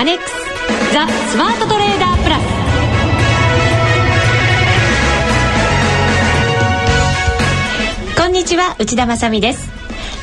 [0.00, 0.32] アネックス
[0.94, 2.42] ザ・スマートトレーダープラス。
[8.16, 9.70] こんにちは内田まさです。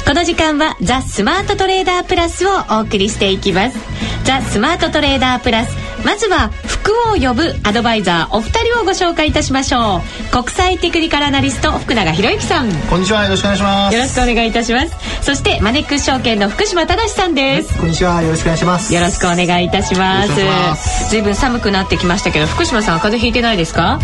[0.07, 3.77] この時間はザ・スマートトレーダープラスをお送りしていきます。
[4.23, 10.31] ザ・スマートトレーダープラスまずは福を呼ぶアドバイザーお二人をご紹介いたしましょう。
[10.31, 12.71] 国際テクニカルアナリスト福永博之さん。
[12.89, 13.23] こんにちは。
[13.23, 13.95] よろしくお願いします。
[13.95, 14.95] よろしくお願いいたします。
[15.21, 18.21] そしてマネックス証券の福島忠さんです、はい、こんにちは。
[18.21, 18.93] よろしくお願いします。
[18.93, 21.09] よろしくお願いいたします。
[21.09, 23.99] ずいぶん寒くなってきましたけど福島さん風邪ひいてないですか？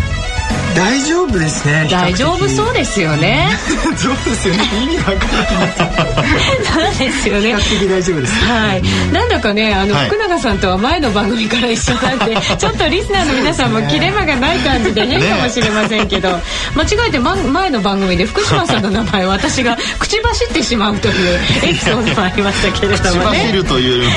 [0.74, 3.48] 大丈夫ですね大丈夫そうですよね。
[3.96, 7.54] そうですよね意味が分からないそうですよね。
[7.56, 8.44] 比較的大丈夫です。
[8.44, 8.82] はい。
[9.12, 16.28] なんだかねあの、福永さんとは前の番組から一緒なんで ちょっとリスナーの皆さんも切れ間がない感じで変かもしれませんけど、
[16.74, 23.38] 間違えて、ま、前の番組で福島さんの名前を私が口走ってしまうというエピソードもありましたけれどもね。
[23.38, 24.10] 口走るという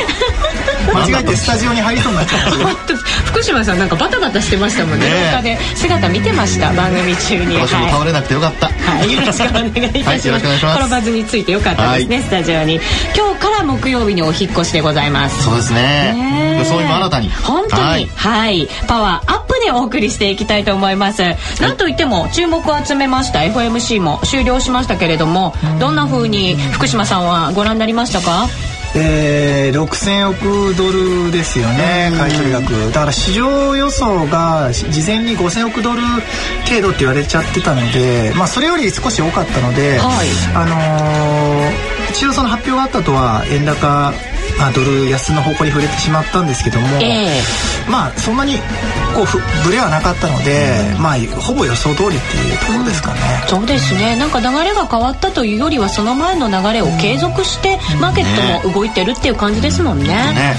[0.94, 2.96] 間違えてスタジオに入りそうになっちゃった。
[3.26, 5.10] 福島さんなんかバタバタしてましたもんね。
[5.10, 7.58] 廊下で姿見てました番組中に。
[7.58, 9.72] 私も倒れなくてよかった、はい、よろしくお願いい
[10.04, 12.80] たします、はい、転ばずについてよかったですね、はい、スタジオに。
[13.16, 15.44] 今日から木曜日にお引越しでございます。
[15.44, 16.58] そうですね。
[16.66, 17.30] 装いも新たに。
[17.30, 21.24] 本当に、はい、はい、パワーアップでお送りしていきたいと思います、
[21.62, 23.40] なんといっても注目を集めました。
[23.40, 28.48] FMC も終了しましたけれどもどんな風に福島さんはご覧になりましたか？
[28.96, 32.92] えー、6000億ドルですよね買取額。
[32.92, 36.02] だから市場予想が事前に5000億ドル
[36.68, 44.14] 程度って言われちゃってたので、まあ、それより少し多かったので、はい、あのー、一応その発表があったとは円高
[44.58, 48.58] まあ、ドル安の方向に触れてしまったんですけども、えー、まあそんなに
[49.16, 54.16] こうブレはなかったので、うん、まあほぼ予想通りっていうところですかね、うん、そうですね。
[54.16, 60.56] なんか流れが変わったというよりはその前の流れを継続して、マーケットも動いてるっていう感じですもんね、ね。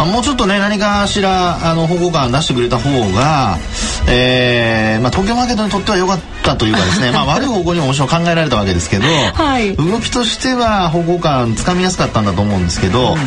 [0.00, 3.56] うん、もうちょっとね何かしらあの方向感出してくれた方が、
[4.08, 13.22] えーまあ、東京マーケットにとっては良かったというかですね、まあ、悪い方向にももちろん考えられたわけですけど、はい、動きとしては方向感つかみやすかったんだと思うんですけど、ま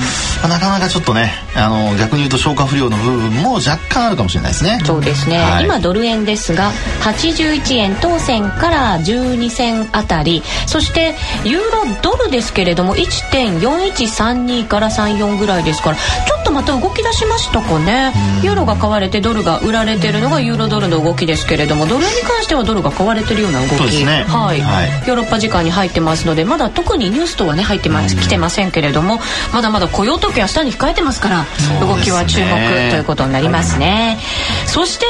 [0.46, 4.80] あ、なかなかちょっとねあの逆に言うと消化不良の部分も若干あるかもしれないですね。
[4.86, 6.72] そうですね、はい、今ドル円ですが
[7.04, 10.44] 81円当選から12銭あたり。
[10.68, 18.14] そしてユーロドルですけれども1.4132から34ぐらいですからちょっとまた動き出しましたかね。
[18.44, 29.20] ユーロが買われてドルが売られてるのがユーロドルの動きですけれどもドル円に関してはドルが買われてるような動き、ね、はい、はい、ヨーロッパ時間に入ってますのでまだ特にニュースとはね入ってます来てませんけれども
[29.54, 31.46] まだまだ雇用統計は下に控えてますから
[31.80, 34.18] 動きは注目ということになりますね。
[34.66, 35.06] そして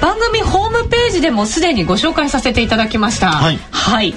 [0.00, 3.30] 番組ホームページでもすでにご紹介させていただきました。
[3.32, 4.14] はい、はい、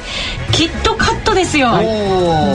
[0.52, 0.96] キット
[1.34, 1.70] ですよ。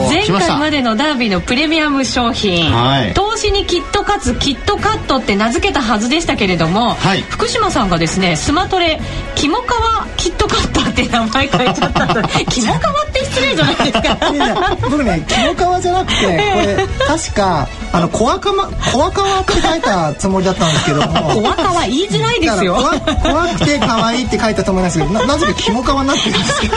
[0.09, 8.99] 前回までのダービーのプレミアム商品、はい、投資にキットカツキットカットって名付けたはずでしたけれども、はい、福島さんがですねスマトレ
[9.35, 14.77] キモカワキットカットって名前書いちゃったとキモカワって失礼じゃないですか。
[14.81, 21.41] 僕ねキモカワじゃなくてこれ確かあのコアカマコアカワって書いたつもりだったんですけども。
[21.41, 22.75] コアカワ言いづらいですよ。
[23.23, 26.75] 怖くて可愛いって書いたと思いますけどななぜかキモカワになってるんですけど。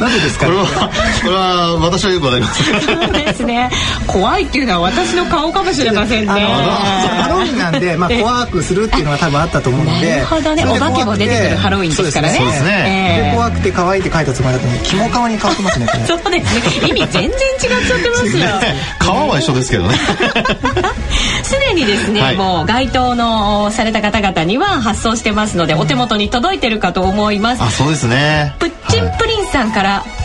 [0.00, 0.90] なぜですか、ね、これは
[1.22, 3.70] これは私はよくわかりますそうですね
[4.06, 6.26] 怖いっていうのは私の顔かもしれませんね。
[6.26, 10.10] ハロウィンなんで、まあ、怖くするっていうのが多分あったと思うので。
[10.10, 10.64] なるほどね。
[10.66, 12.38] お化けも出てくるハロウィンですからね。
[12.38, 16.88] そうですね、えー、怖くて可愛いって書いたつもりだったのにキモカワに変わってますねそうですね。
[16.88, 18.46] 意味全然違っちゃってますよ。
[19.00, 19.94] 皮は一緒ですけどね。
[21.42, 27.62] すでにですね、はい、もう該当のされた方々には発送してますので、お手元に届いてるかと思います。
[27.62, 28.54] あそうですね。
[28.58, 30.21] プッチンプリンさんから、はい、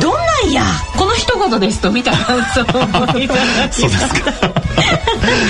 [0.00, 0.62] どんなんや？
[0.96, 2.64] この一言ですと見た感想を
[3.18, 4.50] いただきました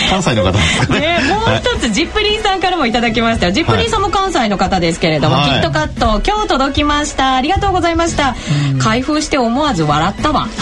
[0.09, 1.01] 関西の方ですかね。
[1.01, 3.53] ねもう一つ、はい、ジップリンさんからもいただきました。
[3.53, 7.35] ジップリンさんも関西の方ですけれども、はい、キットカット今日届きました。
[7.35, 8.35] ありがとうございました。
[8.79, 10.49] 開封して思わず笑ったわ。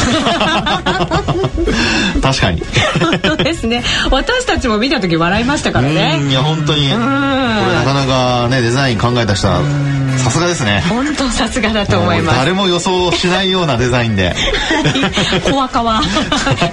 [2.22, 2.62] 確かに。
[3.00, 3.84] 本当ですね。
[4.10, 6.20] 私たちも見た時笑いましたからね。
[6.28, 6.88] いや本当に。
[6.88, 9.60] これなかなかねデザイン考えた人は
[10.18, 10.82] さすがですね。
[10.88, 12.38] 本当さすがだと思います。
[12.38, 14.34] 誰も予想しないようなデザインで。
[15.50, 16.00] コアカワ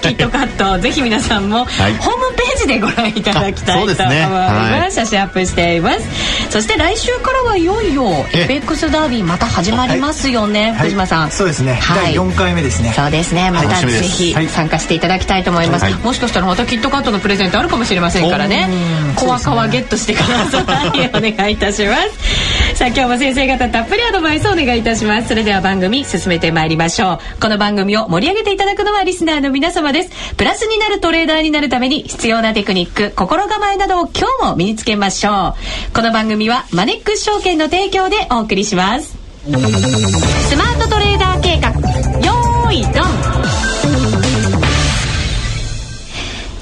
[0.02, 0.80] キットカット。
[0.80, 4.26] ぜひ皆さんも、はい、ホームページでご覧いただきたいと思います、ね。
[4.26, 6.52] はい、写真アップしています。
[6.52, 12.94] そして来週からはいよいよエペックスダービーまた始まりますよね、はい、藤間さん、そうですね、はい、第4回目ですね。
[12.94, 13.52] そうですね。
[13.52, 18.70] またぜひ参加していただきたいと思います、もしかしたらまたキットカットのプレゼントあるかもしれませんからね。
[19.16, 20.66] コアカワゲットしてください。
[21.14, 25.30] お願いいたします さあ今日も先生方たっぷりアドバイスをお願いいたします。
[25.30, 27.20] それでは番組進めてまいりましょう。
[27.40, 30.10] この番組を盛り上げていただくのはリスナーの皆様です。
[30.36, 35.56] プラスになるトレーダーになるために必要なテクニック心構えなどを今日も身につけましょ
[35.92, 35.94] う。
[35.94, 39.18] この番組はマネックス証券の提供でお送りします。
[39.46, 41.70] スマートトレーダー計画。
[42.26, 43.02] よーいド
[43.32, 43.35] ン。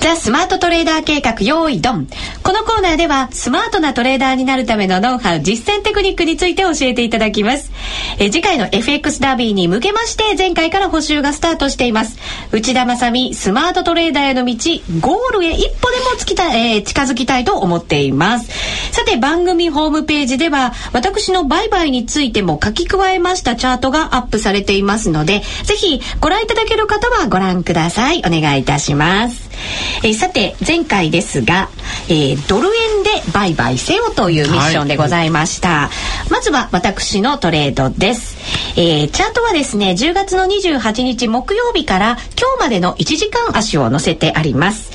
[0.03, 2.09] ザ・スマートトレーダー計画用意ドン。
[2.43, 7.71] このコーナーではスマートなトレーダーになるためのノウハウ、実践テクニックについて教えていただきます。
[8.19, 12.17] え次回の FX ダービーに向けまして前回から補修がスタートしています。
[12.51, 14.53] 内田正美スマートトレーダーへの道、
[14.99, 18.49] ゴールへ一歩でもつきた、えー、近づきたいと思っています。
[18.91, 28.19] さて番組ホームページでは私の売買についても書き加えましたチャートがアップされていますので、ぜひご覧いただける方はご覧ください。
[28.19, 29.52] お願いいたします。
[30.03, 31.69] えー、さて前回ですが、
[32.09, 35.89] えー、ドル円で売買せよというミッションでございました、は
[36.27, 38.37] い、まずは私のトレードです、
[38.79, 44.91] えー、チャートはですね10月の28日木曜日から今日までの1時間足を載せてあります。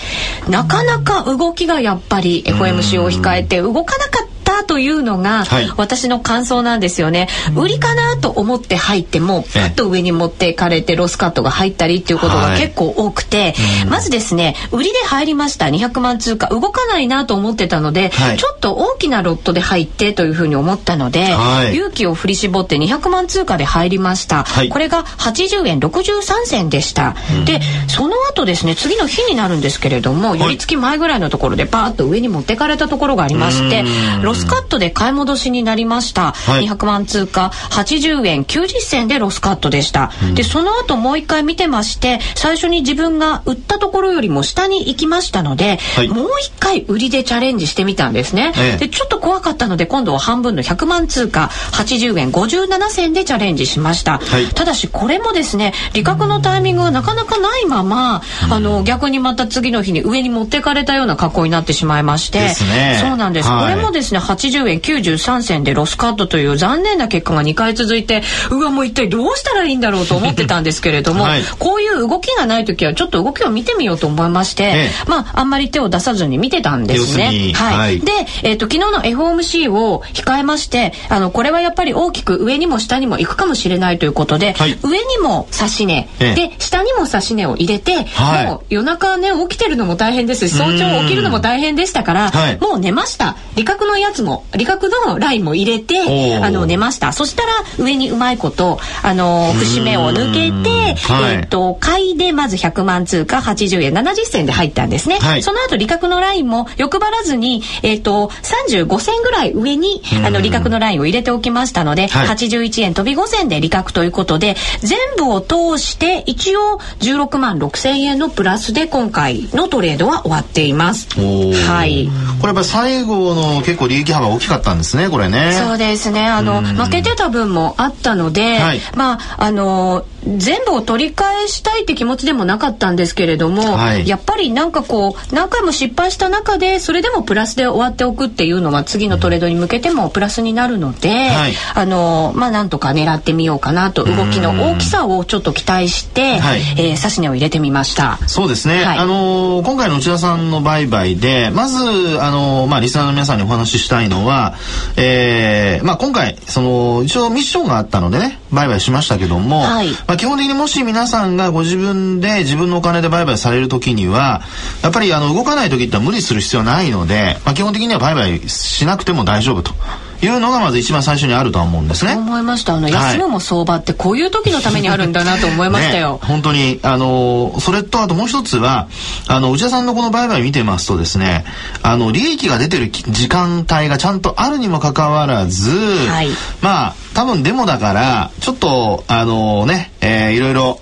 [0.49, 4.27] なかなか動きがやっぱり FOMC を控えて動かなかった
[4.67, 5.45] というのが、
[5.77, 13.55] 私の感想なんですよね、売りかなと思って入ってもパッと上に持っていかれてロスカットが入ったりっていうことが結構多くて、
[13.89, 15.67] まずですね売りで入りました。
[15.67, 21.29] 200万通貨動かないなと思ってたので、ちょっと大きなロットで入ってというふうに思ったので、
[21.73, 27.15] 勇気を振り絞って200万通貨で入りました、これが80円63銭でした、
[27.45, 33.85] でその後ですね次の日になるんですけれども寄り付き前ぐらいのところでパーッと上に持ってかれたところがありまして
[34.23, 77.52] ロスカットで買い戻しになりました、はい、200万通貨80円90銭でロスカットでした、うん、でその後もう一回見てまして最初に自分が売ったところよりも下に行きましたので、はい、もう一回売りでチャレンジしてみたんですね、ええ、でちょっと怖かったので今度は半分の100万通貨80円57銭でチャレンジしました、はい、ただしこれもですね利確のタイミングがなかなかないまま、うん、あの逆にまた次の日に上に持ってかれたような格好になってしまいまして、ね、そうなんです、これもですね80円93銭でロスカットという残念な結果が2回続いてうわもう一体どうしたらいいんだろうと思ってたんですけれども、はい、こういう動きがない時はちょっと動きを見てみようと思いまして、ええ、まああんまり手を出さずに見てたんですね。
[77.54, 88.06] はい、はい、で、えーと、昨日の FOMC を控えましてあのこれはやっぱり大きく上にも下にも行くかもしれないということで、はい、上にも指し値、え、で下にも指し値を入れて、
[88.46, 93.36] もう夜中ね起きてるのも大変ですし早朝起きるのも大変でしたから、もう寝ました。
[93.56, 97.12] 利確のやつも利確のラインも入れてあの寝ました。
[97.12, 121.09] そしたら上にうまいことあの節目を抜けて、はい、えっ、ー、と買いでまず100万通貨80円70銭で入ったんですね、はい、その後利確のラインも欲張らずにえっ、ー、と35銭ぐらい上にあの利確のラインを入れておきましたので、はい、81円飛び5銭で利確ということで全部を通して一応16万6千円のプラスで今回のトレードは終わっています。
[121.11, 122.09] はい。
[122.41, 126.27] これやっぱ最後の結構利益幅大きかったんですねこれねそうですね。
[126.27, 144.09] あの負けてた分もあったので、はい、まああの全部を取り返したいって気持ちでもなかったんですけれども、はい、やっぱりなんかこう何回も失敗した中でそれでもプラスで終わっておくっていうのは次のトレードに向けてもプラスになるので、はい、あのまあなんとか狙ってみようかなと。
[144.09, 148.19] 動きの大きさをちょっと期待して、はい、えー、指し値を入れてみました。
[148.26, 151.78] そうですね、はい、あの今回の内田さんの売買でまず
[152.23, 154.54] あのまあリスナーの皆さんにお話ししたいのは、
[154.97, 164.43] えー、まあ今回その一応ミッションがあったのでね売買しましたけども、はい、まあ基本的にもし皆さんがご自分で自分のお金で売買される時には
[164.83, 169.73] やっぱりあの動かない時って無理する必要ないので、まあ、基本的には売買しなくても大丈夫と。
[170.22, 172.14] いうのがまず一番最初にあるとは思うんですね。
[172.14, 172.75] 思いました。
[172.75, 176.14] あの、休むも相場ってこういう時のためにあるんだなと思いましたよ。
[176.14, 178.88] ね、本当に、あの、それとあともう一つは、
[179.28, 181.44] あの、内田さんのこの売買見てますとですね、
[181.82, 186.28] あの、利益が出てる時間帯がちゃんとあるにもかかわらず、はい、
[186.60, 190.80] まあ、多分デモだから、ちょっと、あのね、えー、いろいろ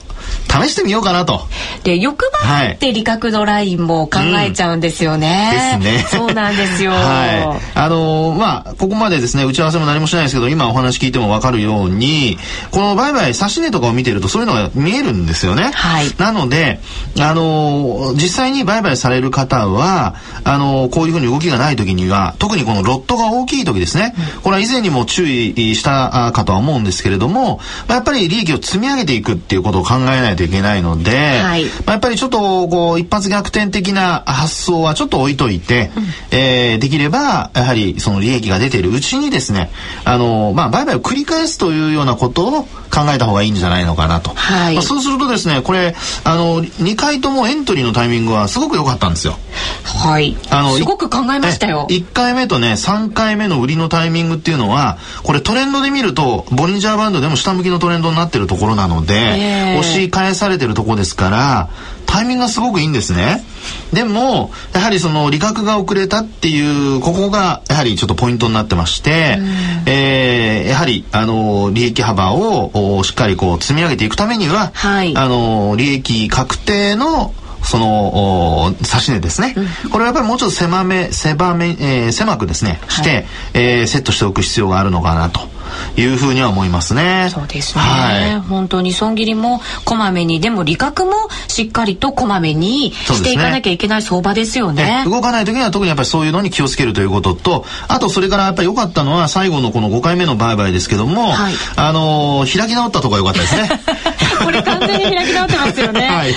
[0.48, 1.42] 試してみようかなと。
[1.84, 5.76] で欲張って利確度ラインも考えちゃうんですよね。
[5.76, 6.18] うん、ですね。
[6.18, 6.92] そうなんですよ。
[6.96, 7.78] はい。
[7.78, 12.38] あのー、まあここまでですね打ち合わせも何もしないですけど今お話聞いても分かるように
[12.70, 15.70] この売買指値とかを見てるとそういうのが見えるんですよね。
[15.74, 16.10] はい。
[16.18, 16.80] なので
[17.18, 20.14] あのー、実際に売買される方は
[20.44, 24.14] あのー、こういうふうに動きがない時には特にこのロットが大きい時ですね。
[24.36, 39.70] うん、これは以前にも注意したかとは思うんですけれども、やっぱり利益を積み上げていくっていうことを考えないといけないので、はい、まあ、やっぱりちょっとこう一発逆転的な発想はちょっと置いといて、うん、えー、できればやはりその利益が出ているうちにですね
[40.04, 45.94] あの、まあ、売買を繰り返すというようなことを考えた方がいいんじゃないのかなと、はい、まあ、そうするとですねこれ
[46.24, 49.36] あの2回ともエントリーのタイミングはすごく良かったんですよ。
[49.84, 50.36] はい。
[50.50, 51.86] あのすごく考えましたよ。
[51.90, 61.68] 1回目とね3回目の売りのタイミングっていうのはこれトレンドで見るとボリンジャーバンドでも下向きのトレンドになってるところなので、えー、押し返されてるところですから
[62.06, 63.44] タイミングがすごくいいんですね。
[63.92, 69.38] でも、やはりその利確が遅れたっていう、ここがやはりちょっとポイントになってまして、
[69.86, 77.34] えー、やはり、あの、利益幅をしっかりこう積み上げていくためには、はい、あの、利益確定の
[77.66, 79.54] その指値ですね、
[79.84, 85.56] うん、これはやっぱりもうちょっと狭め狭め、えー、狭くですねして、はい、えー、セットしておく必要があるのかなと。
[85.96, 87.28] いうふうには思いますね。
[87.30, 87.82] そうですね。
[87.82, 91.12] はい、本当に損切りもこまめに、でも利確も
[91.48, 95.04] しっかりとこまめにしていかなきゃいけない相場ですよね。
[95.04, 103.68] ね動かない時には特にやっぱりそういうのに気をつけるということと、あとそれからやっぱり良かったのは最後のこの5回目の売買ですけども、はい、あのー、開き直ったとこが良かったですね。
[104.44, 106.08] これ完全に開き直ってますよね。
[106.08, 106.34] はい。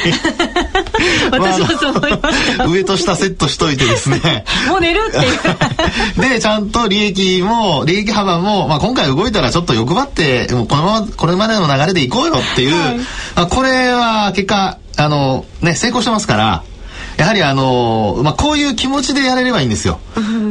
[1.31, 2.65] 私もそう思いました。
[2.65, 4.45] 上と下セットしといてですね。
[4.67, 6.29] もう寝るっていう。
[6.29, 12.97] で、ちゃんと利益も、利益幅も、まあ今回動いたらちょっと欲張って、もうこのまま、これまでの流れでいこうよっていう、はい、
[13.35, 16.63] まあこれは結果、あの、ね、成功してますから、
[17.19, 19.99] やはりあの、まあ、こういう気持ちでやれればいいんですよ。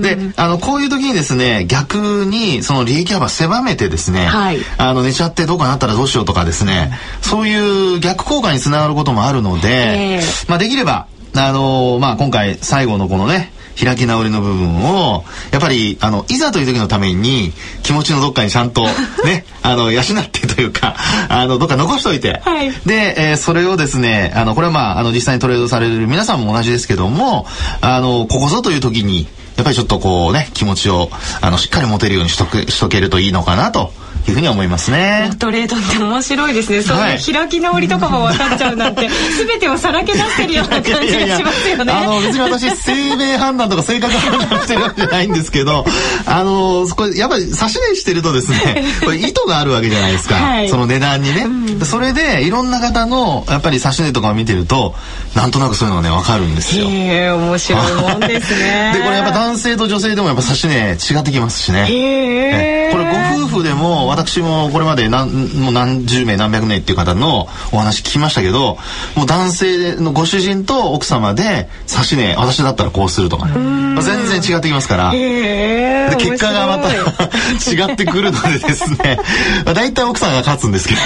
[0.03, 18.83] で、あの、こういう時にですね、逆に、その利益幅狭めてですね、はい、あの、寝ちゃってどうかなったらどうしようとかですね、そういう逆効果につながることもあるので、えー、まあ、できれば、あのまあ、今回最後のこのね、開き直りの部分を、やっぱり、あの、いざという時のために、気持ちのどっかにちゃんと、
[19.25, 20.97] ね、あの、養ってというか、
[21.29, 27.47] あの、どっか残しといて、はい、で、えー、それをですね、あの、これはまあ、あの、実際にトレードされる皆さんも同じですけども、
[27.81, 33.93] あの、ここぞという時に、やっぱりちょっとこうね、気持ちを、あの、しっかり持てるようにしとく、しとけるといいのかなと。
[34.31, 35.31] いうふうに思いますね。
[35.39, 36.83] トレードって面白いですね。
[36.83, 41.93] その開き直りとかも分かっちゃうなんて、 すべてをさらけ出してるような感じがしますよね。
[41.93, 45.85] あの別に私生命判断とか性格判断してるわけじゃないんですけど、
[46.27, 50.35] あのこれやっぱり指し値してるとですね、 これ意図があるわけじゃないですか。
[50.35, 54.95] はい、その値段にね、うん、それでいろんな方のやっぱり指し値とかを見てると、
[55.35, 56.87] なんとなくそういうのがね分かるんですよ。
[56.89, 58.93] へえ面白いもんですね。
[58.99, 61.87] でこれやっぱ男性と女性でもやっぱ指し値違ってきますしね。
[61.89, 62.91] へえ。
[62.93, 68.79] これご夫婦でも私もこれまで何もう何十名何百名っていう方のお話聞きましたけど
[69.17, 75.13] もう男性のご主人と奥様で指し値私だったらこうするとかね、まあ、全然違ってきますから。
[75.13, 79.19] で結果がまた違ってくるのでですね、
[79.65, 81.01] まあ、大体奥さんが勝つんですけど。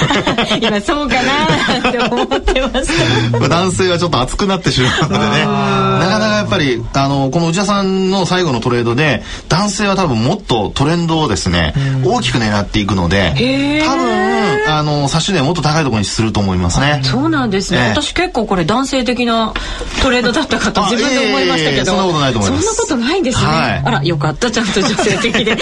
[0.67, 2.61] 今そうかなって思って
[3.41, 5.45] ま男性はちょっと熱くなってしまうのでね。
[5.45, 13.35] なかなかやっぱりあのこの内田さんの最後のトレードで男性は多分もっとトレンドをですね大きく狙っていくので
[13.87, 14.13] 多分
[14.69, 17.01] あの差し値もっと高いところにすると思いますね。
[17.03, 19.53] そうなんですね、えー、私結構これ男性的な
[20.03, 22.65] トレードだったかと自分で思いましたけど、そんなことないと思います。
[22.65, 24.51] そんなことないんですね、はい、あらよかった。
[24.51, 25.43] ちゃんと女性的で。
[25.43, 25.57] いやい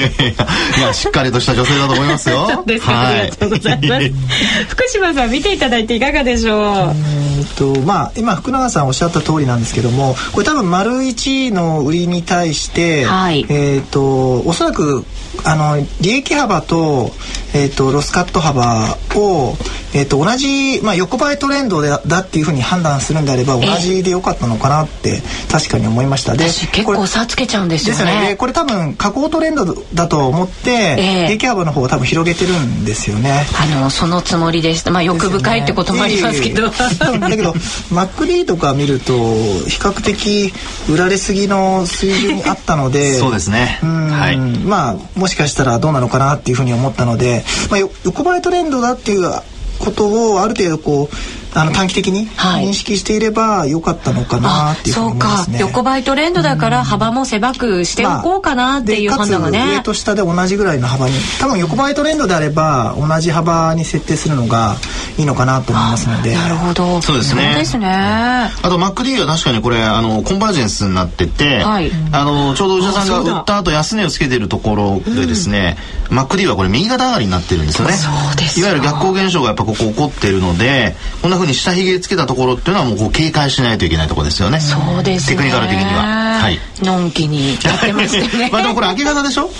[0.00, 0.46] やいや
[0.78, 2.50] いやしっかりとした女性だと思いますよ。
[2.54, 4.12] そうですか、はい、ありがとうございます。
[4.68, 6.94] 福島さん見ていただいていかがでしょう？
[7.38, 15.04] えっとまあ今福永さんおっしゃった通りなんですけどもこれ多分丸一の売りに対して、はい、えっとおそらく
[15.44, 17.10] あの利益幅と,、
[17.54, 19.56] えーと、ロスカット幅を、
[19.94, 26.34] えーと、同じ、まあ、横ばいトレンドでだっていうふうに判断するんであれば同じでよかったのかなって確かに思いました。
[26.36, 28.04] で結構差つけちゃうんですよね。
[28.04, 28.36] ですね。
[28.36, 29.64] これ多分下降トレンド
[29.94, 33.46] だと思って、えー、利益幅の方を多分広げてるんですよね。
[33.60, 34.90] あのそのつもりでした。
[34.90, 36.72] まあ欲深いってこともありますけど、ね、
[37.18, 37.54] だけど
[37.90, 40.52] マックリーとか見ると比較的
[40.88, 43.78] 売られすぎの水準にあったのでそうですね。
[43.82, 44.38] はい。
[44.38, 49.30] まあもしかしたらどうなのかなっていうふうに思ったので、まあ、横ばいトレンドだっていう
[49.78, 55.58] ことをある程度こうあの短期的に認識していればよかったのかなっていうふうに思いますね。
[55.58, 59.58] そうか横ばいトレンドだから幅も狭くしておこうかなっていう判断がね。
[59.58, 64.76] まあ、上と下で同じぐらいの幅に多分横ばいトレンドであれば同じ幅に設定するのが
[65.16, 66.34] いいのかなと思いますので。
[66.34, 67.00] なるほど。
[67.02, 67.54] そうですね。
[67.58, 67.88] ですね。
[67.88, 75.76] あと MacD は確かにこれあのコンバージェンスになってて、はい、あのちょうど内田さんが売った後安値をつけてるところでですね、
[76.10, 77.94] うん、MacD はこれ右肩上がりになってるんですよね。
[77.94, 78.60] そうです。
[78.60, 84.60] いわゆる逆行現象がやっぱここ起こってるので、こんな風に下髭つけたところっていうのはもうこう警戒しないといけないところですよね。
[84.60, 86.38] そうですテクニカル的には。
[86.38, 86.58] はい。
[86.82, 88.50] のんきにやってましてね。
[88.52, 89.50] まあでもこれ明け方でしょ？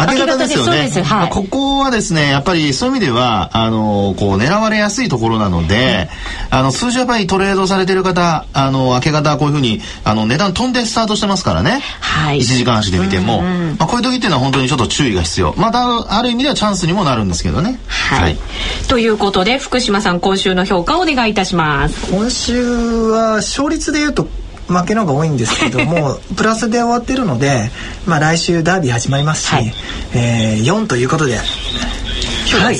[0.00, 0.58] 明け方です。
[0.58, 6.08] よね、はい、ここはですねやっぱりそういう意味ではあのこう狙われやすいところなので、
[6.50, 15.54] うん、あの数字やっぱりトレードされてる方あの明け方こういうふうにあの値段飛んでスタートしてますからね、はい、1時間足で見ても、うんうん、まあ、こういう時っていうのは本当にちょっと注意が必要。
[15.56, 17.78] またある意味ではチャンスにもなるんですけどね。
[17.88, 18.36] はい、はい、
[18.88, 22.12] ということで福島さん今週の評価をお願いいたします。
[22.12, 22.62] 今週
[23.08, 24.28] は勝率でいうと
[24.68, 27.70] 負けの方が多いんですけども プラスで終わってるので、
[28.06, 29.74] まあ、来週ダービー始まりますし、はい、
[30.14, 31.36] えー、4ということで。
[31.36, 32.78] はい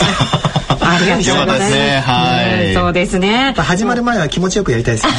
[0.80, 1.70] ありがとうございます。
[1.70, 2.74] ね、はい。
[2.74, 3.54] そうですね。
[3.56, 5.12] 始まる前は気持ちよくやりたいです、ね。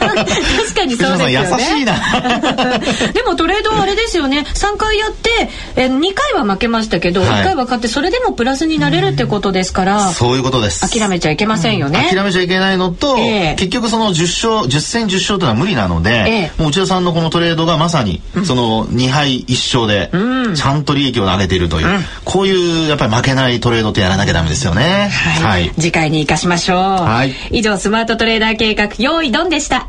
[0.00, 1.32] 確かにそうですよね。
[1.32, 1.94] 優しいな。
[3.12, 4.44] でもトレードはあれですよね。
[4.54, 10.12] 3回やって、え2回は負けましたけど、はい、1回は勝ってそれでもプラスになれるってことですから。
[10.12, 10.88] そういうことです。
[10.88, 12.08] 諦めちゃいけませんよね。
[12.10, 20.10] 諦めちゃいけないのと、えー、結局その10勝、10戦10勝というのは無理なので、えー、もう内田さんのこのトレードがまさに、その2敗1勝で、
[20.54, 24.87] ちゃんと利益を上げているという、うん、こういうやっぱり負けないトレードってやらなきゃダメですよね。
[24.88, 25.42] はい。
[25.42, 26.78] はい、次回に生かしましょう。
[26.78, 27.34] はい。
[27.50, 29.88] 以上、スマートトレーダー計画、用意ドンでした。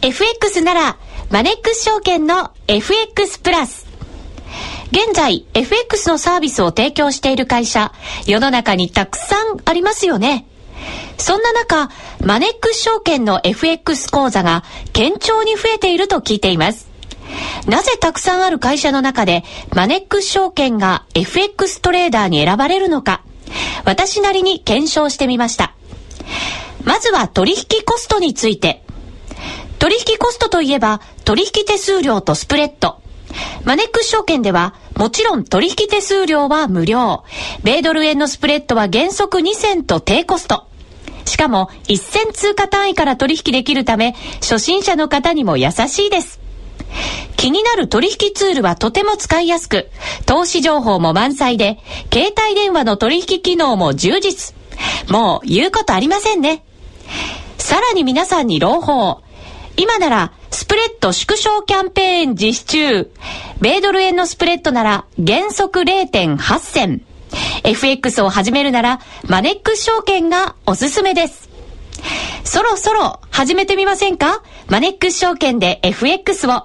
[0.00, 0.96] FX なら、
[1.30, 3.86] マネックス証券の FX プラス。
[4.90, 7.92] 現在、FX のサービスを提供している会社、
[8.26, 10.46] 世の中にたくさんありますよね。
[11.18, 11.90] そんな中、
[12.24, 16.87] マネックス証券の FX 講座が堅調に増えていると聞いています。
[17.66, 19.44] なぜたくさんある会社の中で
[19.74, 23.22] マネックス証券が FX トレーダーに選ばれるのか、
[23.84, 25.74] 私なりに検証してみました。
[26.84, 28.82] まずは取引コストについて。
[29.78, 33.00] 取引コストといえば取引手数料とスプレッド。
[33.64, 37.24] マネックス証券ではもちろん取引手数料は無料。
[37.62, 40.66] 米ドル円のスプレッドは原則2銭と低コスト。
[41.24, 46.40] しかも1銭通貨単位から取引できるため初心者の方にも優しいです。
[47.36, 49.90] 気になる取引ツールはとても使いやすく、
[50.26, 51.78] 投資情報も満載で、
[52.12, 54.54] 携帯電話の取引機能も充実。
[55.08, 56.64] もう言うことありませんね。
[57.56, 59.20] さらに皆さんに朗報。
[59.76, 63.10] 今なら、スプレッド縮小キャンペーン実施中。
[63.60, 67.02] 米ドル円のスプレッドなら原則0.8銭。
[67.62, 71.48] FX を始めるなら、マネックス証券がおすすめです。
[72.42, 74.42] そろそろ始めてみませんか？
[74.68, 76.64] マネックス証券で FX を。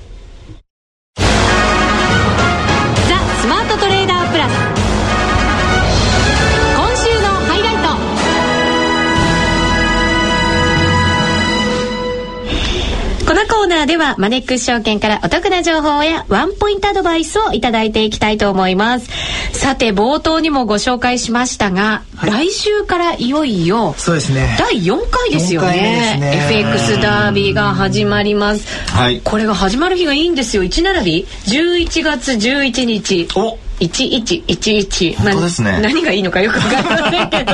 [13.61, 19.07] コーナーではマネックス証券からお得な情報やワンポイントアドバイスをいただいていきたいと思います。
[19.53, 24.57] さて冒頭にもご紹介しましたが、はい、来週からいよいよそうですね。
[24.57, 26.17] 第4回ですよね。
[26.19, 26.47] ね。
[26.47, 30.63] FX ダービーが始まります、はい、これが始まる日がいいんですよ。
[30.63, 31.27] 1並び。
[31.45, 33.27] 11月11日。
[33.35, 33.59] お。
[33.79, 37.53] 1111本当ですね、何がいいのかよくわかりませんけど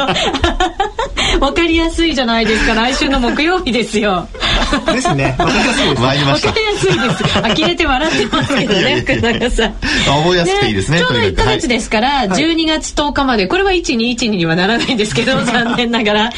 [1.41, 2.73] わかりやすいじゃないですか。
[2.73, 4.27] 来週の木曜日ですよ。
[4.93, 5.35] ですね。
[5.37, 6.01] わかりやすいです。
[6.01, 7.23] わかりやすいです。
[7.63, 9.73] 呆れて笑ってますけどね福永さん。
[9.73, 16.29] 覚えやすくていいですねちょうど1か月ですから、はい、12月10日までこれは1212にはならないんですけど 残念ながら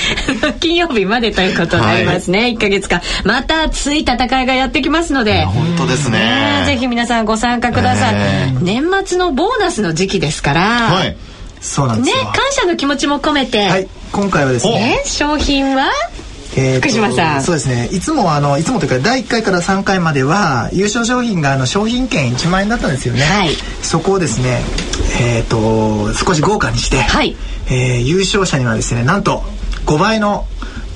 [0.59, 3.01] 金曜日までということになりますね、はい、1か月間。
[3.23, 5.45] また熱い戦いがやってきますので。
[5.45, 6.19] 本当ですね。
[6.19, 8.15] ねぜひ皆さんご参加ください。
[8.61, 11.15] 年末のボーナスの時期ですから、はい、
[11.61, 15.91] そうなんですね感謝の気持ちも込めて、はい、今回はですね商品は？
[16.57, 17.43] えー、福島さん。
[17.43, 17.87] そうですね。
[17.91, 24.61] いつもあのいつもというか第1回から3回までは優勝商品があの商品券1万円だったんですよね、はい、そこをですね
[25.21, 27.35] えっ、ー、と少し豪華にして、はい。
[27.67, 29.43] えー、優勝者にはですねなんと
[29.85, 30.47] 5倍の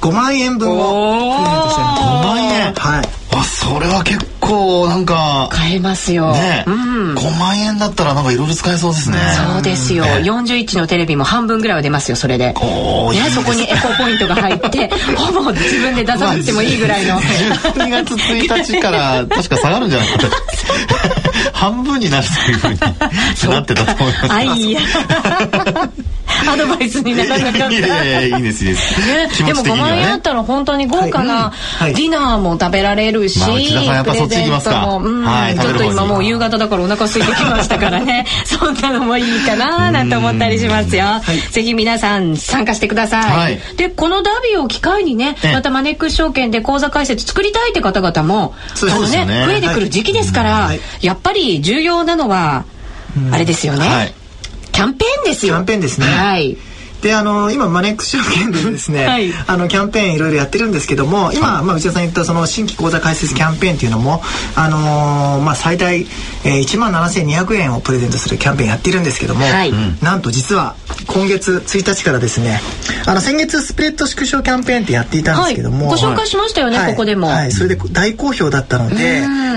[0.02, 2.74] 5万円分をプレゼントしてる5万円。
[2.74, 3.04] はい。
[3.36, 9.18] あそれは結構なんか買えますよ、ね、うん、5万円だったらなんかいろいろ使えそうですね。
[9.54, 17.20] そうですよ、ね、41のテレビも半分ぐらいは出ますよそれで、ね、そこにエコポイントが入って ほぼ自分で出さなくてもいいぐらいの。
[17.20, 20.18] 12月1日から確か下がるんじゃないか
[21.54, 22.80] 半分になるというふうに
[23.54, 24.82] なってたと思います あいや
[26.52, 27.70] アドバイスにならなかった。
[27.70, 38.26] いやいやいいですいいです、ね、でも5万円あったら本当に豪華なディナーも食べられるし、まあ、内田さんやっぱそっち行きますか、うん、はい、ちょっと今もう夕方だからお腹空いてきましたからね。
[38.46, 49.26] そんなのもいいかななんて思ったりしますよ、はい、ぜひ皆さん参加してください、はい、でこのダービーを機会にねまたマネックス証券で口座開設作りたいって方々もそうですね。
[49.26, 52.66] ね増えてくる時期ですから、はい、やっぱり重要なのは
[53.32, 54.14] あれですよね、はい
[54.74, 55.54] キャンペーンですよ。
[55.54, 56.08] キャンペーンですね。
[56.08, 56.58] はい。
[57.04, 64.22] であの今マネックス証券でですね、はい、あのキャンペーンいろいろやってるんですけども今、まあ、内田さん言ったその新規口座開設キャンペーンっていうのも、
[64.56, 72.62] あのー、まあ、最大、えー、1万7200円をプレゼントするキャンペーンやってるんですけども、はい、なんと実は今月1日からですね
[73.06, 78.96] あの先月スプレッド縮小キャンペーンってやっていたんですけども、はい、ご紹介しましたよね、ここでも、はい、それで大好評だったので、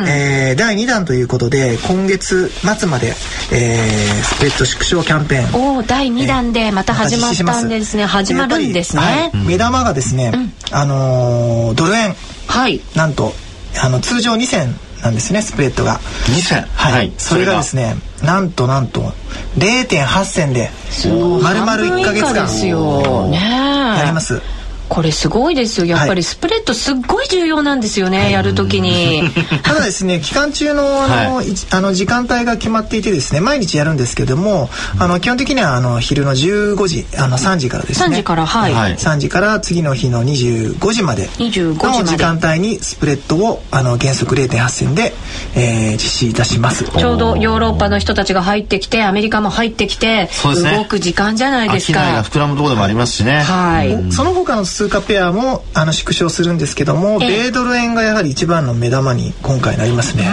[0.09, 3.15] えー、第2弾ということで今月末まで、
[3.53, 5.79] えー、スプレッド縮小キャンペーン。
[5.79, 12.15] お第2弾でまた始まったんですね、えー始まるんですね、はい、目玉がですね、うん、あのー、ドル円。
[12.47, 12.81] はい。
[12.95, 13.33] なんと
[13.83, 16.01] あの通常2銭なんですねスプレッドが。
[16.27, 16.63] 2銭。
[16.75, 19.13] はい、はい、それがですねなんとなんと
[19.59, 20.71] 0.8銭で
[21.43, 24.41] 丸々1か月間やります
[24.89, 25.87] これすごいですよ。
[25.87, 29.23] やっぱりスプレッドすっごい重要なんですよね、はい、やるときに。
[29.63, 38.07] ただですね 期間中のあの、はい、あの時間帯が決まっていてですね毎日やるんですけどもあの基本的にはあの昼の15時あの3時からですね。
[38.07, 41.29] 3時からはい、はい、3時から次の日の25時まで。
[41.39, 45.15] の時間帯にスプレッドをあの原則0.8銭で、
[45.55, 46.85] えー、実施いたします。
[46.85, 52.01] ちょうどヨーロッパの人たちが入ってきてアメリカも入ってきて、ね、動く時間じゃないですか。
[52.01, 53.41] が膨らむところでもありますしね。
[53.41, 60.27] はい、その他の通貨ペアもあの縮小するんですけども、米ドル円がやはり一番の目玉に今回なりますね。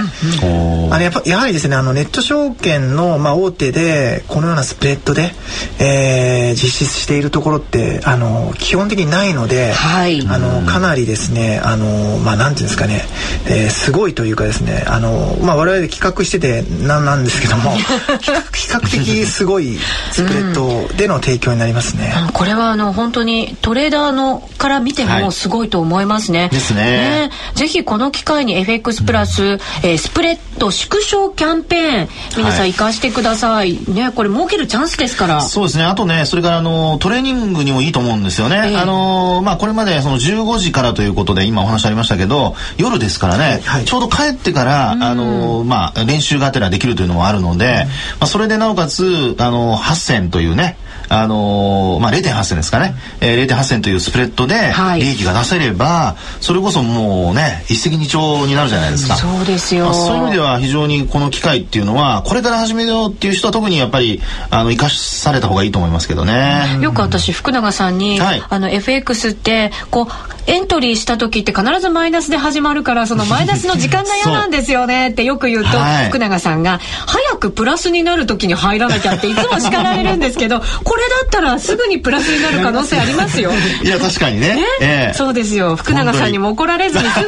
[0.91, 5.31] あれやっぱやはりですねあのネット証券のまあ大手でこのようなスプレッドで、
[5.79, 13.03] えー、実施しているところってあの基本的にないので、はい、あのかなりですねあのまあなんていうんですかね、
[13.47, 17.71] えー、すごいというかですねあのまあ我々企画しててなんなんですけども
[18.19, 19.79] 比較的すごい
[20.11, 22.13] スプレッドでの提供になりますね。
[22.27, 26.43] うん、これはあの本当にトレーダーのからから見てもすごいと思いますね。
[26.43, 27.29] はい、ですねね。
[27.55, 29.51] ぜひこの機会に FX プラス、うん、
[29.83, 33.75] えー、スプレッド縮小キャンペーン皆さん生かしてください。
[33.75, 35.41] はい、ねこれ儲けるチャンスですから。
[35.41, 35.83] そうですね。
[35.83, 38.55] あとねそれからあのトレーニングにもいいと思うんですよね。
[38.55, 47.85] えー、あのまあこれまでその15時からということで今お話ありましたけど夜ですからね、はい、ちょうど帰ってから、あのまあ練習がてらできるというのもあるので、うん、ま
[48.21, 50.77] あそれでなおかつあの8戦というね。
[51.09, 54.55] あのー、まあ、0.8銭ですかね、えー、0.8銭というスプレッドで
[54.99, 66.79] 利益が出せれば、はい、それこそもうね一石二鳥になるじゃないですか、そうですよ、まあ、そういう意味では非常にこの機会っていうのはこれから始めようっていう人は特にやっぱりあの生かされた方がいいと思いますけどね。
[66.81, 83.51] よく私福永さんに、はい、あの FX ってこうエントリーした時って必ずマイナスで始まるからそのマイナスの時間が嫌なんですよねってよく言うと、はい、福永さんが早くプラスになる時に入らなきゃっていつも叱られるんですけど これだったらすぐにプラスになる可能性ありますよ。
[83.83, 84.55] いや確かにね。
[84.55, 87.19] ねえー、そうですよ福永さんにも怒られずにす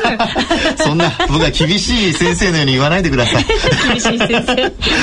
[0.78, 0.84] ぐ。
[0.84, 3.46] そんな僕は厳しい先生のように言わないでください。
[3.90, 4.62] 厳しい先生。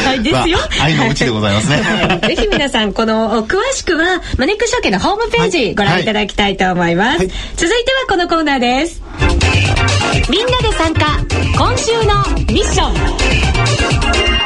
[0.08, 0.58] はいですよ。
[0.58, 1.76] まあ、愛のうちでございますね。
[1.76, 7.08] はい、ぜひ皆さんこの詳しくはマネック証券のホームページご覧いただきたいと思います。
[7.08, 9.00] はいはい、続いてはこのコーナーです。
[10.12, 11.00] ですみんなで参加
[11.56, 12.88] 今週のミッショ
[14.38, 14.41] ン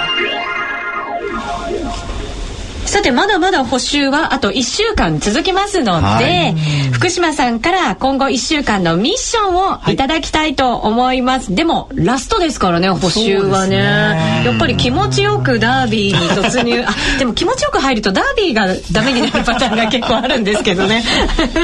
[2.87, 6.55] さてまだまだ補修はあと1週間続きますので、はい、
[6.93, 9.97] 福島さんから今後1週間のミッションをい。
[9.97, 16.85] ただきたいと思います、はい、でもラストですからね補修はね、ね、やっぱり気持ちよくダービーに突入。
[16.87, 21.03] あでも気持ちよく入るとダービーがダメになるパターンが結構あるんですけどね。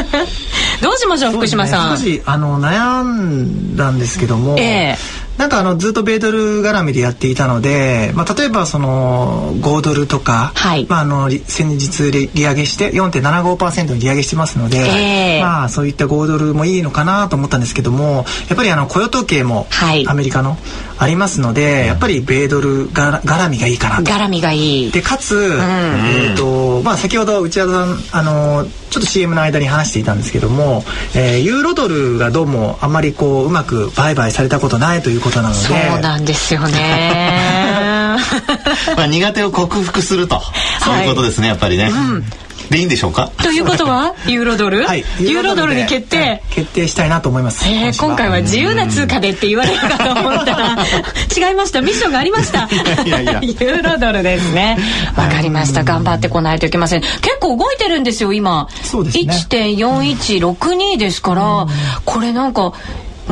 [0.80, 19.66] どうしましょう福島さん、ね、少しあの悩んだんですけども、えーなんかあのずっと米ドル絡みでやっていたので、まあ、例えばその5ドルとか、はい、まあ、あの先日利上げして4.75%に利上げしてますので、えー、まあ、そういった5ドルもいいのかなと思ったんですけどもやっぱりあの雇用統計も
[20.06, 20.56] アメリカの
[21.02, 24.02] ありますので、はい、やっぱり米ドルが絡みがいいかなと。
[24.02, 24.90] 絡みがいい。
[24.92, 30.84] でかつ、うん、えーとまあ、先ほど内田さんあのちょっと CM の間に話していたんですけども、
[31.14, 35.60] えー、ユーロドルがどうもあまりこううまく売買されたことないということなので。
[35.60, 38.16] そうなんですよね。
[38.96, 40.40] まあ苦手を克服すると。
[40.84, 42.24] そういうことですね、はい、やっぱりね、うん
[42.70, 43.30] でいいんでしょうか？
[43.42, 50.78] ということは ユーロドル、はい、ユーロドルに決定、決定したいなと思います、えー、今回は自由な通貨でって言われるかと思ったら
[51.48, 51.80] 違いました。
[51.80, 52.68] ミッションがありました。
[53.04, 54.78] いやいやユーロドルですね。
[55.16, 55.84] わかりました。
[55.84, 57.00] 頑張ってこないといけません。
[57.00, 58.68] 結構動いてるんですよ今。
[58.82, 59.24] そうですね。
[59.50, 61.66] 1.4162ですから、
[62.04, 62.72] これなんか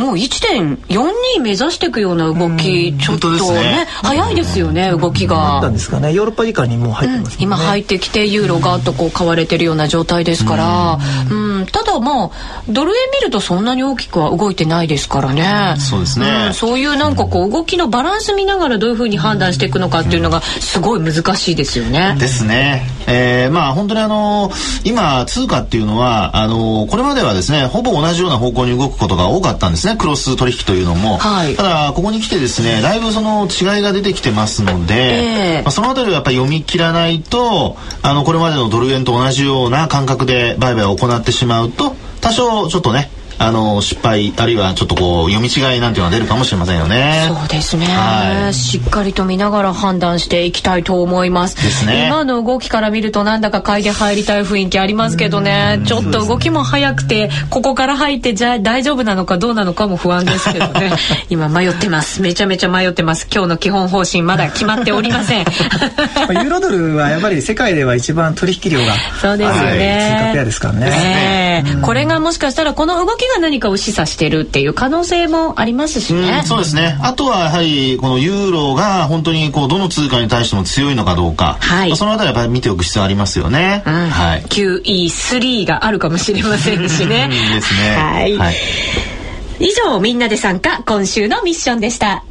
[0.01, 3.87] もう1.42目指していくような動き、ちょっとねね。
[4.03, 5.57] 早いですよね、動きが。
[5.57, 10.99] あったんですかねヨーロッパ以下にもう入ってます、ねうん、今入ってきてユーロがとこう買われてるような状態ですから、
[11.31, 12.31] うん、ただまあ
[12.69, 15.77] ドル円見るとそんなに大きくは動いてないですからね。
[15.79, 22.17] そうですね、うん、そういうなんかこう動きのバランス見ながらどういうふうに判断していくのかっていうのがすごい難しいですよね。
[22.19, 22.87] ですね。
[23.07, 24.51] えー、まあ本当にあの
[24.85, 43.11] 今通貨っていうのはあのこれまではですねほぼ同じような方向に動くことが多かったんですねクロス取引というのも、はい、ただここに来てですねだいぶその違いが出てきてますので、えー、まあ、そのあたりをやっぱり読み切らないとあのこれまでのドル円と同じような感覚で売買を行ってしまうと多少ちょっとね
[43.43, 47.27] あの失敗あるいはちょっとこう読み違いなんていうのが出るかもしれませんよね。
[47.27, 51.57] そうですね、はい、しっかりと見ながら判断していきたいと思います。
[51.57, 52.07] ですね。
[52.07, 55.81] 今の動きから見るとなんだか買いで入りたい雰囲気ありますけどね。
[55.87, 60.93] ちょっと動きも早くてここから入ってじゃあ大丈夫なのかどうなのかも不安ですけどね。
[61.31, 62.21] 今迷ってます。
[62.21, 63.27] めちゃめちゃ迷ってます。
[63.33, 65.39] 今日の基本方針まだ決まっておりません。
[65.41, 71.71] ユーロドルはやっぱり世界では一番取引量がそうですよね、通貨ペアですからね、え。
[71.71, 76.43] ー、これがもしかしたらこの動きが何かを示唆してるっていう可能性もありますしね。
[76.45, 76.99] うそうですね。
[77.03, 83.83] あとはやはりこのユーロが本当にこうどの通貨に対しても強いのかどうか、はい、まあ、そのあたりやっぱり見ておく必要ありますよね。
[83.87, 84.43] うん、はい。
[84.43, 87.29] QE3 があるかもしれませんしね。
[87.55, 87.97] ですね。
[87.97, 88.55] はい、はい。
[89.61, 92.25] 以上みんなで参加今週のミッションでした。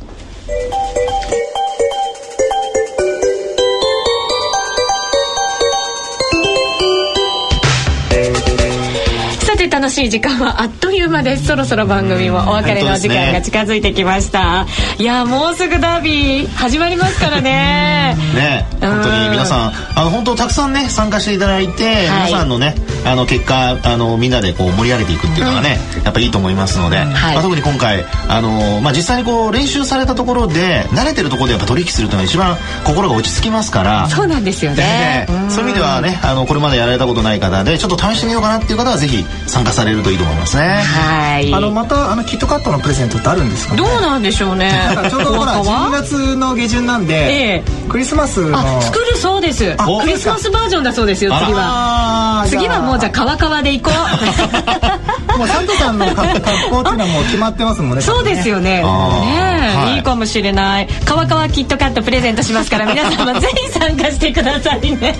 [9.90, 11.48] 楽しい時間はあっという間です。
[11.48, 18.16] そろそろ番組もお別れの時間が近づいてきました、ね、いやもうすぐダービー始まりますからね。
[18.36, 18.68] ね。
[18.80, 40.64] 本当に皆さんあの本当たくさんね参加していただいて、はい、皆さんのねあの結果あのみんなでこう盛り上げていくっていうのがね、うん、やっぱりいいと思いますので、はい、まあ、特に今回あの、まあ、実際にこう練習されたところで慣れてるところでやっぱ取引するというのが一番心が落ち着きますからそうなんですよね、ね、そういう意味ではねあのこれまでやられたことない方でちょっと試してみようかなっていう方はぜひ参加されるといいと思いますね。
[40.64, 41.54] はい。
[41.54, 44.72] あのまたあのキットカットのプレゼントってあるんですか、ね、どうなんでしょうね。
[45.10, 49.76] ちょうどほら12月の下旬なんで、ええ、クリスマスの作るそうです。
[49.76, 52.46] クリスマスバージョンだそうですよ次は。
[52.48, 55.38] 次はもうじゃあ川川で行こう。
[55.38, 58.70] もうサンタさんの格好っていうのはもう決まってますもんねそうですよね。
[58.70, 60.88] ね、はい、いいかもしれない。
[61.06, 65.16] 川川キットカットプレゼントしますから皆様 ぜひ参加してくださいね。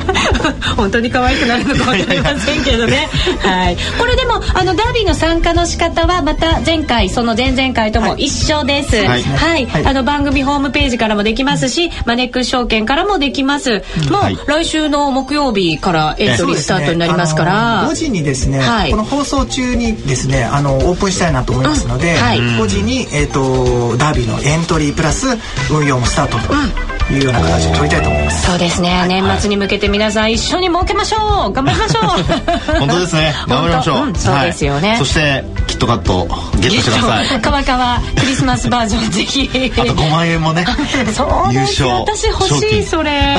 [0.76, 3.08] 本当に可愛くなるのか分かりませんけどね。
[3.42, 8.96] はいこれでもあのダービーの参加の仕方はまた前回その前々回とも一緒です。
[8.96, 13.82] はい、はい、はい、あの番組ホームページからもできますし、マネックス証券からもできます。
[14.10, 22.20] もう来週の木曜日からエントリースタートになりますから、ね、5時にですね、はい、この放送中にですね、あのオープンしたいなと思いますので、うん。
[22.20, 25.26] はい、5時にえっ、ー、とダービーのエントリープラス
[25.70, 26.52] 運用もスタートと。
[26.52, 28.46] うんいうような形を取りたいと思います。
[28.46, 31.52] そうですね、はい、年末に向けて皆さん一緒に儲けましょう。
[31.52, 32.04] 頑張りましょう。
[32.80, 33.34] 本当ですね。
[33.48, 37.40] 頑張りましょう、うん、そうですよね、はい、そしてキットカットゲットしてください。
[37.40, 39.50] かわかわクリスマスバージョンぜひ。
[39.76, 40.64] あと5万円もね
[41.12, 43.36] そうです私欲しいそれ。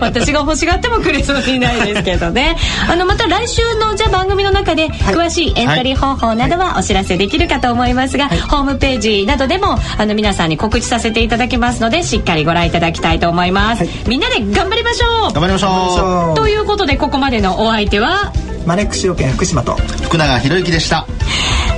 [0.00, 2.56] 私が欲しがってもくれそうにないですけどね。
[2.88, 15.32] あのまた来週のじゃ番組の中で詳しいエントリー方法などはお知らせできるかと思いますが、はい、ホームページなどでもあの皆さんに告知させていただきますのでしっかりご覧いただきたいと思います、はい、みんなで頑張りましょう。
[15.32, 16.36] 頑張りましょう。
[16.36, 18.32] ということでここまでのお相手は？
[18.66, 19.74] マネックス証券福島と。
[20.04, 21.06] 福永博之でした。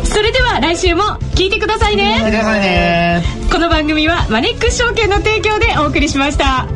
[0.04, 1.02] それでは来週も
[1.34, 2.22] 聞いてくださいね。
[2.22, 3.22] ね。
[3.50, 6.68] この番組はマネックス証券の提供でお送りしました